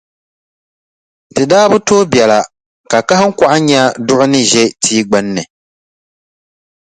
[1.35, 2.39] Di daa bi tooi biɛla
[2.91, 5.43] ka kahiŋkɔɣu nya duɣu ni ʒe tia gbunni,